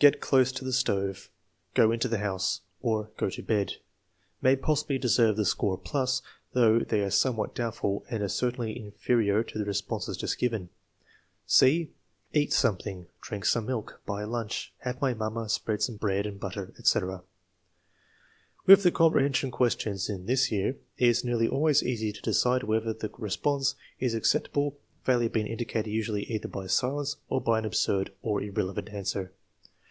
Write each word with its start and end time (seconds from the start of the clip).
"Get 0.00 0.20
close 0.20 0.52
to 0.52 0.64
the 0.64 0.72
stove." 0.72 1.28
"Go 1.74 1.90
into 1.90 2.06
the 2.06 2.18
house," 2.18 2.60
or, 2.80 3.10
"Go 3.16 3.28
to 3.30 3.42
bed," 3.42 3.78
may 4.40 4.54
possibly 4.54 4.96
deserve 4.96 5.36
the 5.36 5.44
score 5.44 5.76
plus, 5.76 6.22
though 6.52 6.78
they 6.78 7.00
are 7.00 7.10
somewhat 7.10 7.52
doubtful 7.52 8.04
and 8.08 8.22
are 8.22 8.28
certainly 8.28 8.78
inferior 8.78 9.42
to 9.42 9.58
the 9.58 9.64
responses 9.64 10.16
just 10.16 10.38
given. 10.38 10.68
(c) 11.46 11.90
"Eat 12.32 12.52
something." 12.52 13.08
"Drink 13.20 13.44
some 13.44 13.66
milk." 13.66 14.00
"Buy 14.06 14.22
a 14.22 14.28
lunch." 14.28 14.72
"Have 14.82 15.00
my 15.00 15.14
mamma 15.14 15.48
spread 15.48 15.82
some 15.82 15.96
bread 15.96 16.26
and 16.26 16.38
butter," 16.38 16.72
etc. 16.78 17.24
With 18.66 18.84
the 18.84 18.92
comprehension 18.92 19.50
questions 19.50 20.08
in 20.08 20.26
this 20.26 20.52
year 20.52 20.76
it 20.96 21.08
is 21.08 21.24
nearly 21.24 21.48
always 21.48 21.82
easy 21.82 22.12
to 22.12 22.22
decide 22.22 22.62
whether 22.62 22.92
the 22.92 23.10
response 23.18 23.74
is 23.98 24.14
ac 24.14 24.38
ceptable, 24.38 24.76
failure 25.02 25.28
being 25.28 25.48
indicated 25.48 25.90
usually 25.90 26.22
either 26.30 26.46
by 26.46 26.68
silence 26.68 27.16
or 27.28 27.40
by 27.40 27.58
an 27.58 27.64
absurd 27.64 28.12
or 28.22 28.40
irrelevant 28.40 28.90
answer. 28.90 29.32